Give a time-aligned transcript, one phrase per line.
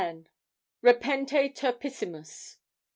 [0.81, 2.57] REPENTE TURPISSIMUS.